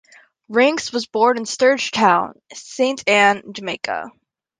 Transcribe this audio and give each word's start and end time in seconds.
Ranks 0.49 0.91
was 0.91 1.05
born 1.05 1.37
in 1.37 1.43
Sturgetown, 1.45 2.33
Saint 2.55 3.07
Ann, 3.07 3.53
Jamaica. 3.53 4.09